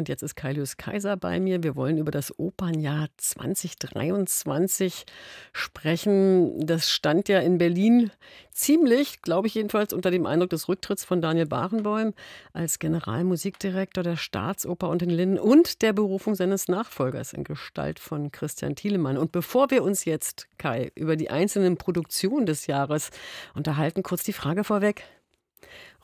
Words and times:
Und 0.00 0.08
jetzt 0.08 0.22
ist 0.22 0.34
Kailius 0.34 0.78
Kaiser 0.78 1.18
bei 1.18 1.40
mir. 1.40 1.62
Wir 1.62 1.76
wollen 1.76 1.98
über 1.98 2.10
das 2.10 2.38
Opernjahr 2.38 3.08
2023 3.18 5.04
sprechen. 5.52 6.64
Das 6.64 6.88
stand 6.88 7.28
ja 7.28 7.40
in 7.40 7.58
Berlin 7.58 8.10
ziemlich, 8.50 9.20
glaube 9.20 9.46
ich 9.46 9.56
jedenfalls, 9.56 9.92
unter 9.92 10.10
dem 10.10 10.24
Eindruck 10.24 10.48
des 10.48 10.70
Rücktritts 10.70 11.04
von 11.04 11.20
Daniel 11.20 11.44
Barenboim 11.44 12.14
als 12.54 12.78
Generalmusikdirektor 12.78 14.02
der 14.02 14.16
Staatsoper 14.16 14.88
und 14.88 15.02
den 15.02 15.10
Linden 15.10 15.38
und 15.38 15.82
der 15.82 15.92
Berufung 15.92 16.34
seines 16.34 16.66
Nachfolgers 16.66 17.34
in 17.34 17.44
Gestalt 17.44 17.98
von 17.98 18.32
Christian 18.32 18.76
Thielemann. 18.76 19.18
Und 19.18 19.32
bevor 19.32 19.70
wir 19.70 19.82
uns 19.82 20.06
jetzt, 20.06 20.48
Kai, 20.56 20.92
über 20.94 21.16
die 21.16 21.28
einzelnen 21.28 21.76
Produktionen 21.76 22.46
des 22.46 22.66
Jahres 22.66 23.10
unterhalten, 23.54 24.02
kurz 24.02 24.22
die 24.22 24.32
Frage 24.32 24.64
vorweg. 24.64 25.04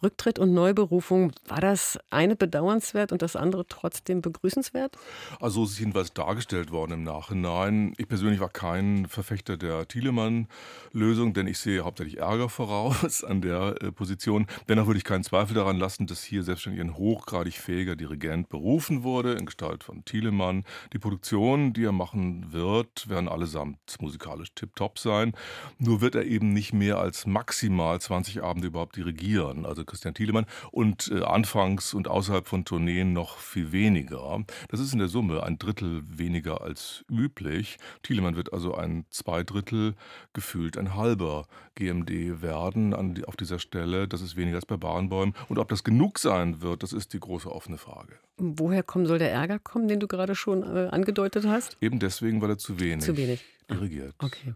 Rücktritt 0.02 0.38
und 0.38 0.52
Neuberufung, 0.52 1.32
war 1.46 1.60
das 1.60 1.98
eine 2.10 2.36
bedauernswert 2.36 3.12
und 3.12 3.22
das 3.22 3.36
andere 3.36 3.66
trotzdem 3.66 4.20
begrüßenswert? 4.20 4.96
Also 5.40 5.64
es 5.64 5.72
ist 5.72 5.78
jedenfalls 5.78 6.12
dargestellt 6.12 6.70
worden 6.70 6.92
im 6.92 7.02
Nachhinein. 7.02 7.94
Ich 7.96 8.08
persönlich 8.08 8.40
war 8.40 8.50
kein 8.50 9.06
Verfechter 9.06 9.56
der 9.56 9.88
Thielemann-Lösung, 9.88 11.32
denn 11.34 11.46
ich 11.46 11.58
sehe 11.58 11.84
hauptsächlich 11.84 12.18
Ärger 12.18 12.48
voraus 12.48 13.24
an 13.24 13.40
der 13.40 13.76
äh, 13.80 13.92
Position. 13.92 14.46
Dennoch 14.68 14.86
würde 14.86 14.98
ich 14.98 15.04
keinen 15.04 15.24
Zweifel 15.24 15.54
daran 15.54 15.78
lassen, 15.78 16.06
dass 16.06 16.22
hier 16.22 16.42
selbstverständlich 16.42 16.86
ein 16.86 16.98
hochgradig 16.98 17.54
fähiger 17.54 17.96
Dirigent 17.96 18.48
berufen 18.48 19.02
wurde, 19.02 19.32
in 19.32 19.46
Gestalt 19.46 19.84
von 19.84 20.04
Thielemann. 20.04 20.64
Die 20.92 20.98
Produktionen, 20.98 21.72
die 21.72 21.84
er 21.84 21.92
machen 21.92 22.52
wird, 22.52 23.08
werden 23.08 23.28
allesamt 23.28 23.78
musikalisch 24.00 24.52
tiptop 24.54 24.98
sein. 24.98 25.32
Nur 25.78 26.00
wird 26.00 26.14
er 26.14 26.24
eben 26.24 26.52
nicht 26.52 26.72
mehr 26.72 26.98
als 26.98 27.26
maximal 27.26 28.00
20 28.00 28.42
Abende 28.42 28.68
überhaupt 28.68 28.96
dirigieren. 28.96 29.64
Also 29.64 29.84
Christian 29.86 30.14
Thielemann 30.14 30.46
und 30.70 31.10
äh, 31.10 31.22
anfangs 31.22 31.94
und 31.94 32.08
außerhalb 32.08 32.46
von 32.46 32.64
Tourneen 32.64 33.12
noch 33.12 33.38
viel 33.38 33.72
weniger. 33.72 34.44
Das 34.68 34.80
ist 34.80 34.92
in 34.92 34.98
der 34.98 35.08
Summe 35.08 35.42
ein 35.42 35.58
Drittel 35.58 36.02
weniger 36.06 36.60
als 36.62 37.04
üblich. 37.10 37.78
Thielemann 38.02 38.36
wird 38.36 38.52
also 38.52 38.74
ein 38.74 39.04
Zweidrittel, 39.10 39.94
gefühlt 40.32 40.76
ein 40.76 40.94
halber 40.94 41.46
GMD 41.74 42.42
werden 42.42 42.94
an 42.94 43.22
auf 43.26 43.36
dieser 43.36 43.58
Stelle. 43.58 44.08
Das 44.08 44.20
ist 44.20 44.36
weniger 44.36 44.56
als 44.56 44.66
bei 44.66 44.76
Barenbäumen. 44.76 45.34
Und 45.48 45.58
ob 45.58 45.68
das 45.68 45.84
genug 45.84 46.18
sein 46.18 46.62
wird, 46.62 46.82
das 46.82 46.92
ist 46.92 47.12
die 47.12 47.20
große 47.20 47.50
offene 47.50 47.78
Frage. 47.78 48.14
Woher 48.38 48.82
kommen 48.82 49.06
soll 49.06 49.18
der 49.18 49.32
Ärger 49.32 49.58
kommen, 49.58 49.88
den 49.88 50.00
du 50.00 50.06
gerade 50.06 50.34
schon 50.34 50.62
äh, 50.62 50.88
angedeutet 50.90 51.46
hast? 51.46 51.76
Eben 51.80 51.98
deswegen, 51.98 52.42
weil 52.42 52.50
er 52.50 52.58
zu 52.58 52.80
wenig. 52.80 53.04
Zu 53.04 53.16
wenig 53.16 53.44
dirigiert. 53.70 54.14
Okay. 54.18 54.54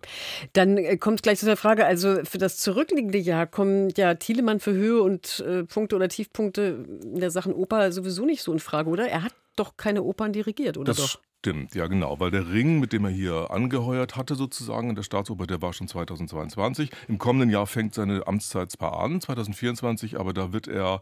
Dann 0.53 0.79
äh, 0.79 0.97
kommt 0.97 1.23
gleich 1.23 1.39
zu 1.39 1.47
der 1.47 1.57
Frage, 1.57 1.85
also 1.85 2.25
für 2.25 2.39
das 2.39 2.59
zurückliegende 2.59 3.19
Jahr 3.19 3.47
kommen 3.47 3.91
ja 3.97 4.15
Thielemann 4.15 4.61
für 4.61 4.73
Höhe 4.73 5.03
und 5.03 5.41
äh, 5.41 5.65
Punkte 5.65 5.97
oder 5.97 6.09
Tiefpunkte 6.09 6.85
in 7.03 7.21
der 7.21 7.31
Sachen 7.31 7.53
Oper 7.53 7.93
sowieso 7.93 8.25
nicht 8.25 8.43
so 8.43 8.53
in 8.53 8.61
Frage, 8.61 8.91
oder? 8.91 9.09
Er 9.09 9.23
hat 9.23 9.35
doch 9.57 9.77
keine 9.77 10.03
Opern 10.03 10.33
dirigiert, 10.33 10.79
oder 10.79 10.93
das 10.93 10.97
doch? 10.97 11.21
Stimmt, 11.43 11.75
ja 11.75 11.87
genau, 11.87 12.21
weil 12.21 12.31
der 12.31 12.51
Ring, 12.51 12.81
mit 12.81 12.93
dem 12.93 13.07
er 13.07 13.11
hier 13.11 13.51
angeheuert 13.51 14.15
hatte 14.15 14.35
sozusagen 14.35 14.91
in 14.91 14.95
der 14.95 15.03
Staatsoper, 15.03 15.47
der 15.47 15.63
war 15.63 15.73
schon 15.73 15.89
2022. 15.89 16.91
Im 17.09 17.17
kommenden 17.17 17.49
Jahr 17.49 17.67
fängt 17.67 17.95
seine 17.95 18.27
Amtszeit 18.27 18.71
zwar 18.71 19.01
an, 19.01 19.23
2024, 19.23 20.21
aber 20.21 20.35
da 20.35 20.53
wird 20.53 20.69
er 20.69 21.01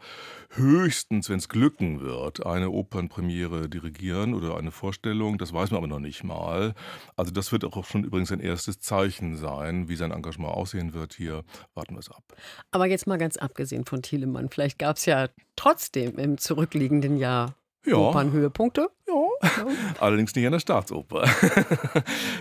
höchstens, 0.51 1.29
wenn 1.29 1.39
es 1.39 1.49
glücken 1.49 2.03
wird, 2.03 2.47
eine 2.47 2.71
Opernpremiere 2.71 3.69
dirigieren 3.69 4.33
oder 4.33 4.57
eine 4.57 4.71
Vorstellung, 4.71 5.39
das 5.39 5.53
weiß 5.53 5.73
man 5.73 5.79
aber 5.79 5.89
noch 5.89 5.99
nicht 5.99 6.23
mal. 6.23 6.75
Also 7.17 7.33
das 7.33 7.51
wird 7.51 7.65
auch 7.65 7.85
schon 7.85 8.05
übrigens 8.05 8.31
ein 8.31 8.39
erstes 8.39 8.79
Zeichen 8.79 9.37
sein, 9.37 9.89
wie 9.89 9.97
sein 9.97 10.13
Engagement 10.13 10.55
aussehen 10.55 10.95
wird 10.95 11.15
hier. 11.15 11.43
Warten 11.75 11.97
wir 11.97 11.99
es 11.99 12.13
ab. 12.13 12.23
Aber 12.71 12.87
jetzt 12.87 13.09
mal 13.09 13.19
ganz 13.19 13.39
abgesehen 13.39 13.85
von 13.85 14.03
Thielemann, 14.03 14.51
vielleicht 14.51 14.79
gab 14.79 14.99
es 14.99 15.07
ja 15.07 15.31
trotzdem 15.57 16.17
im 16.17 16.39
zurückliegenden 16.39 17.17
Jahr 17.17 17.57
ja. 17.85 17.97
Opernhöhepunkte. 17.97 18.91
Allerdings 20.01 20.35
nicht 20.35 20.47
an 20.47 20.53
der 20.53 20.61
Staatsoper. 20.61 21.25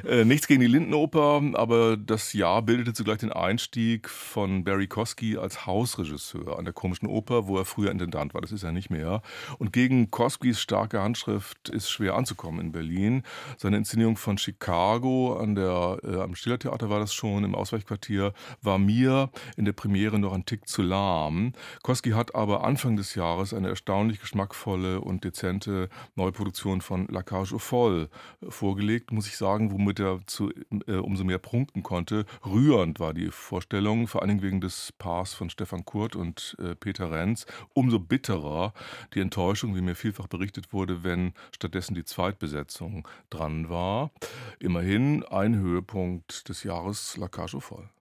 Äh, 0.07 0.23
nichts 0.23 0.47
gegen 0.47 0.61
die 0.61 0.67
Lindenoper, 0.67 1.41
aber 1.53 1.97
das 1.97 2.31
Jahr 2.33 2.61
bildete 2.61 2.93
zugleich 2.93 3.17
den 3.17 3.31
Einstieg 3.31 4.09
von 4.09 4.63
Barry 4.63 4.87
Kosky 4.87 5.37
als 5.37 5.65
Hausregisseur 5.65 6.57
an 6.57 6.65
der 6.65 6.73
Komischen 6.73 7.07
Oper, 7.07 7.47
wo 7.47 7.57
er 7.57 7.65
früher 7.65 7.91
Intendant 7.91 8.33
war. 8.33 8.41
Das 8.41 8.52
ist 8.52 8.63
er 8.63 8.71
nicht 8.71 8.89
mehr. 8.89 9.21
Und 9.57 9.73
gegen 9.73 10.11
Koskys 10.11 10.61
starke 10.61 11.02
Handschrift 11.02 11.69
ist 11.69 11.89
schwer 11.89 12.15
anzukommen 12.15 12.61
in 12.61 12.71
Berlin. 12.71 13.23
Seine 13.57 13.77
Inszenierung 13.77 14.17
von 14.17 14.37
Chicago 14.37 15.37
an 15.37 15.55
der, 15.55 15.97
äh, 16.03 16.21
am 16.21 16.36
Schillertheater 16.36 16.89
war 16.89 16.99
das 16.99 17.13
schon, 17.13 17.43
im 17.43 17.55
Ausweichquartier, 17.55 18.33
war 18.61 18.77
mir 18.77 19.30
in 19.57 19.65
der 19.65 19.73
Premiere 19.73 20.19
noch 20.19 20.33
ein 20.33 20.45
Tick 20.45 20.67
zu 20.67 20.81
lahm. 20.81 21.53
Kosky 21.83 22.11
hat 22.11 22.36
aber 22.36 22.63
Anfang 22.63 22.95
des 22.95 23.15
Jahres 23.15 23.53
eine 23.53 23.69
erstaunlich 23.69 24.21
geschmackvolle 24.21 25.02
und 25.02 25.23
dezente 25.23 25.89
Neuproduktion 26.15 26.81
von 26.87 27.08
La 27.09 27.21
Cage 27.21 27.53
aux 27.53 27.59
Folles 27.59 28.08
vorgelegt, 28.48 29.11
muss 29.11 29.27
ich 29.27 29.36
sagen, 29.36 29.71
womit 29.71 29.99
er 29.99 30.20
zu, 30.25 30.52
äh, 30.87 30.93
umso 30.93 31.23
mehr 31.25 31.37
prunken 31.37 31.83
konnte. 31.83 32.25
Rührend 32.45 32.99
war 32.99 33.14
die 33.14 33.30
Vorstellung, 33.30 34.08
vor 34.08 34.21
allen 34.21 34.30
Dingen 34.30 34.42
wegen 34.42 34.61
des 34.61 34.93
Paars 34.98 35.33
von 35.33 35.49
Stefan 35.49 35.83
Kurt 35.83 36.15
und 36.15 36.55
äh, 36.59 36.75
Peter 36.75 37.11
Renz. 37.11 37.45
Umso 37.73 37.99
bitterer 37.99 38.73
die 39.14 39.20
Enttäuschung, 39.20 39.75
wie 39.75 39.81
mir 39.81 39.95
vielfach 39.95 40.27
berichtet 40.27 40.71
wurde, 40.71 41.03
wenn 41.03 41.33
stattdessen 41.52 41.93
die 41.93 42.05
Zweitbesetzung 42.05 43.08
dran 43.30 43.69
war. 43.69 44.11
Immerhin 44.59 45.23
ein 45.25 45.55
Höhepunkt 45.55 46.48
des 46.48 46.64
Jahres 46.64 47.17
La 47.17 47.27
Cage 47.27 47.55
aux 47.55 47.64
Folles. 47.64 47.96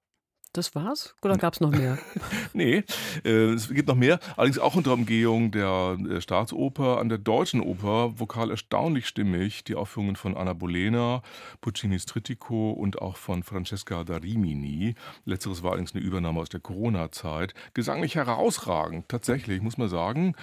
Das 0.56 0.74
war's? 0.74 1.14
Oder 1.20 1.36
gab 1.36 1.52
es 1.52 1.60
noch 1.60 1.70
mehr? 1.70 1.98
nee, 2.54 2.82
äh, 3.26 3.52
es 3.52 3.68
gibt 3.68 3.88
noch 3.88 3.94
mehr. 3.94 4.18
Allerdings 4.38 4.58
auch 4.58 4.74
unter 4.74 4.94
Umgehung 4.94 5.50
der 5.50 5.98
äh, 6.08 6.20
Staatsoper 6.22 6.98
an 6.98 7.10
der 7.10 7.18
Deutschen 7.18 7.60
Oper, 7.60 8.18
vokal 8.18 8.50
erstaunlich 8.50 9.06
stimmig. 9.06 9.64
Die 9.64 9.74
Aufführungen 9.74 10.16
von 10.16 10.34
Anna 10.34 10.54
Bolena, 10.54 11.20
Puccinis 11.60 12.06
Trittico 12.06 12.70
und 12.70 13.02
auch 13.02 13.18
von 13.18 13.42
Francesca 13.42 14.02
da 14.04 14.16
Rimini. 14.16 14.94
Letzteres 15.26 15.62
war 15.62 15.72
allerdings 15.72 15.94
eine 15.94 16.02
Übernahme 16.02 16.40
aus 16.40 16.48
der 16.48 16.60
Corona-Zeit. 16.60 17.52
Gesanglich 17.74 18.14
herausragend, 18.14 19.10
tatsächlich, 19.10 19.60
muss 19.60 19.76
man 19.76 19.90
sagen. 19.90 20.34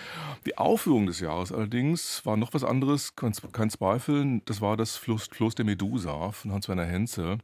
Die 0.46 0.60
Aufführung 0.60 1.08
des 1.08 1.22
Jahres 1.22 1.52
allerdings 1.52 2.24
war 2.24 2.38
noch 2.38 2.54
was 2.54 2.64
anderes, 2.64 3.16
kein 3.16 3.70
Zweifel. 3.72 4.42
Das 4.46 4.62
war 4.62 4.78
das 4.78 4.96
Floß, 4.96 5.30
Floß 5.32 5.56
der 5.56 5.66
Medusa 5.66 6.32
von 6.34 6.52
Hans-Werner 6.52 6.86
Henze, 6.86 7.40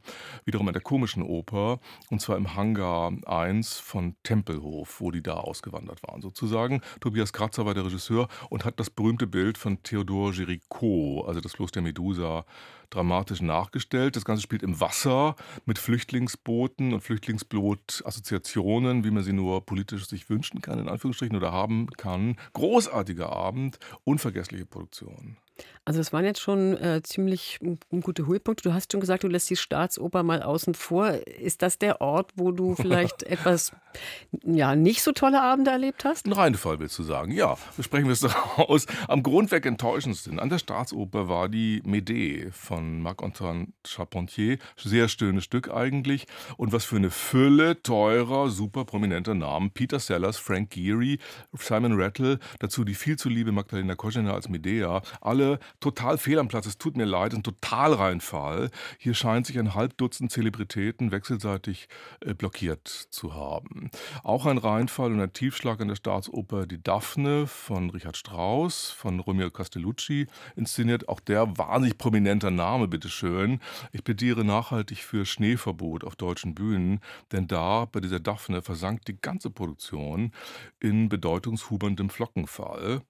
wiederum 0.46 0.68
an 0.68 0.74
der 0.74 0.84
Komischen 0.84 1.24
Oper. 1.24 1.80
Und 2.12 2.22
zwar 2.22 2.38
im 2.38 2.56
Hangar 2.60 3.14
1 3.26 3.80
von 3.80 4.18
Tempelhof, 4.24 5.00
wo 5.00 5.12
die 5.12 5.24
da 5.24 5.36
ausgewandert 5.36 6.04
waren 6.04 6.22
sozusagen. 6.22 6.82
Tobias 7.00 7.32
Kratzer 7.32 7.66
war 7.66 7.74
der 7.74 7.86
Regisseur 7.86 8.28
und 8.50 8.66
hat 8.66 8.82
das 8.82 8.90
berühmte 8.90 9.28
Bild 9.28 9.58
von 9.58 9.82
Theodor 9.82 10.32
Géricault, 10.32 11.26
also 11.26 11.40
das 11.40 11.54
Floß 11.54 11.72
der 11.72 11.84
Medusa, 11.84 12.46
dramatisch 12.90 13.42
nachgestellt. 13.42 14.16
Das 14.16 14.26
Ganze 14.26 14.44
spielt 14.44 14.64
im 14.64 14.80
Wasser 14.80 15.36
mit 15.66 15.80
Flüchtlingsbooten 15.80 16.94
und 16.94 17.02
Flüchtlingsboot-Assoziationen, 17.02 19.04
wie 19.04 19.12
man 19.12 19.24
sie 19.24 19.34
nur 19.34 19.66
politisch 19.66 20.08
sich 20.08 20.30
wünschen 20.30 20.62
kann, 20.62 20.80
in 20.80 20.90
Anführungsstrichen, 20.90 21.36
oder 21.36 21.52
haben 21.52 21.88
kann. 21.98 22.38
Großartiger 22.54 23.32
Abend, 23.32 23.80
unvergessliche 24.04 24.66
Produktion. 24.66 25.38
Also 25.86 26.02
es 26.02 26.14
waren 26.14 26.26
jetzt 26.26 26.40
schon 26.40 26.78
äh, 26.78 27.02
ziemlich 27.04 27.60
gute 27.90 28.28
Höhepunkte. 28.28 28.70
Du 28.70 28.74
hast 28.74 28.92
schon 28.92 29.02
gesagt, 29.02 29.24
du 29.24 29.28
lässt 29.28 29.50
die 29.50 29.56
Staatsoper 29.56 30.24
mal 30.24 30.44
außen 30.44 30.76
vor. 30.76 31.10
Ist 31.10 31.62
das 31.62 31.80
der 31.80 32.02
Ort, 32.02 32.32
wo 32.36 32.52
du 32.52 32.76
vielleicht 32.76 33.24
etwas 33.24 33.72
ja, 34.44 34.76
nicht 34.76 35.02
so 35.02 35.12
tolle 35.12 35.42
Abende 35.42 35.72
erlebt 35.72 36.06
hast? 36.06 36.28
Ein 36.28 36.34
Reinfall 36.34 36.80
willst 36.80 36.98
du 37.00 37.04
sagen. 37.04 37.32
Ja, 37.32 37.58
besprechen 37.76 38.06
wir 38.06 38.14
es 38.14 38.20
doch 38.20 38.58
aus. 38.58 38.86
Am 39.08 39.24
Grundweg 39.24 39.66
enttäuschendsten 39.66 40.40
an 40.40 40.50
der 40.50 40.60
Staatsoper 40.60 41.28
war 41.28 41.50
die 41.50 41.82
Médée 41.82 42.52
von 42.52 42.79
Marc-Antoine 42.82 43.68
Charpentier. 43.86 44.58
Sehr 44.78 45.08
schönes 45.08 45.44
Stück 45.44 45.72
eigentlich. 45.72 46.28
Und 46.58 46.72
was 46.72 46.86
für 46.86 46.98
eine 46.98 47.10
Fülle 47.10 47.82
teurer, 47.84 48.50
super 48.50 48.86
prominenter 48.86 49.36
Namen. 49.36 49.72
Peter 49.72 50.00
Sellers, 50.00 50.38
Frank 50.38 50.72
Geary, 50.72 51.20
Simon 51.54 52.00
Rattle, 52.00 52.40
dazu 52.60 52.84
die 52.84 52.96
viel 52.96 53.18
zu 53.18 53.30
liebe 53.30 53.52
Magdalena 53.52 53.96
Koschena 53.96 54.34
als 54.34 54.50
Medea. 54.50 55.02
Alle 55.22 55.60
total 55.80 56.18
fehl 56.18 56.40
am 56.40 56.48
Platz. 56.48 56.66
Es 56.66 56.78
tut 56.78 56.98
mir 56.98 57.06
leid, 57.06 57.34
ein 57.34 57.44
Totalreinfall. 57.44 58.70
Hier 58.98 59.14
scheint 59.14 59.46
sich 59.46 59.60
ein 59.60 59.76
Halbdutzend 59.76 60.32
Zelebritäten 60.32 61.12
wechselseitig 61.12 61.88
äh, 62.22 62.34
blockiert 62.34 62.88
zu 62.88 63.34
haben. 63.34 63.92
Auch 64.24 64.46
ein 64.46 64.58
Reinfall 64.58 65.12
und 65.12 65.22
ein 65.22 65.34
Tiefschlag 65.34 65.82
an 65.82 65.88
der 65.88 65.96
Staatsoper 65.96 66.66
Die 66.66 66.82
Daphne 66.82 67.48
von 67.48 67.90
Richard 67.90 68.18
Strauss, 68.18 68.90
von 68.90 69.20
Romeo 69.20 69.50
Castellucci 69.50 70.28
inszeniert. 70.56 71.10
Auch 71.10 71.20
der 71.20 71.58
wahnsinnig 71.58 71.98
prominenter 71.98 72.52
Name, 72.52 72.69
bitteschön. 72.78 73.60
Ich 73.92 74.04
plädiere 74.04 74.44
nachhaltig 74.44 75.04
für 75.04 75.26
Schneeverbot 75.26 76.04
auf 76.04 76.16
deutschen 76.16 76.56
Bühnen, 76.56 77.00
denn 77.32 77.48
da 77.48 77.86
bei 77.86 78.00
dieser 78.00 78.20
Daphne 78.20 78.62
versank 78.62 79.06
die 79.06 79.20
ganze 79.20 79.50
Produktion 79.50 80.32
in 80.80 81.10
bedeutungshuberndem 81.10 82.10
Flockenfall. 82.10 83.02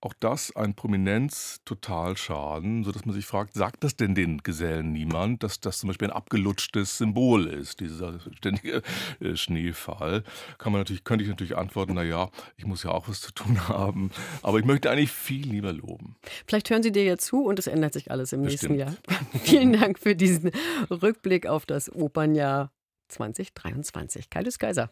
Auch 0.00 0.14
das 0.18 0.54
ein 0.56 0.74
Prominenz 0.74 1.60
total 1.64 2.08
Moralschaden, 2.08 2.84
sodass 2.84 3.04
man 3.04 3.14
sich 3.14 3.26
fragt, 3.26 3.54
sagt 3.54 3.84
das 3.84 3.96
denn 3.96 4.14
den 4.14 4.38
Gesellen 4.38 4.92
niemand, 4.92 5.42
dass 5.42 5.60
das 5.60 5.78
zum 5.78 5.88
Beispiel 5.88 6.08
ein 6.08 6.16
abgelutschtes 6.16 6.98
Symbol 6.98 7.46
ist, 7.46 7.80
dieser 7.80 8.18
ständige 8.36 8.82
äh, 9.20 9.36
Schneefall? 9.36 10.22
Kann 10.58 10.72
man 10.72 10.80
natürlich, 10.80 11.04
könnte 11.04 11.24
ich 11.24 11.28
natürlich 11.28 11.56
antworten, 11.56 11.92
na 11.94 12.02
ja, 12.02 12.30
ich 12.56 12.66
muss 12.66 12.82
ja 12.82 12.90
auch 12.90 13.08
was 13.08 13.20
zu 13.20 13.32
tun 13.32 13.68
haben, 13.68 14.10
aber 14.42 14.58
ich 14.58 14.64
möchte 14.64 14.90
eigentlich 14.90 15.12
viel 15.12 15.48
lieber 15.48 15.72
loben. 15.72 16.16
Vielleicht 16.46 16.70
hören 16.70 16.82
Sie 16.82 16.92
dir 16.92 17.04
ja 17.04 17.18
zu 17.18 17.44
und 17.44 17.58
es 17.58 17.66
ändert 17.66 17.92
sich 17.92 18.10
alles 18.10 18.32
im 18.32 18.42
Bestimmt. 18.42 18.76
nächsten 18.76 18.78
Jahr. 18.78 19.07
Vielen 19.42 19.72
Dank 19.72 19.98
für 19.98 20.14
diesen 20.14 20.50
Rückblick 20.90 21.46
auf 21.46 21.66
das 21.66 21.92
Opernjahr 21.92 22.72
2023. 23.08 24.30
Kaius 24.30 24.58
Kaiser. 24.58 24.90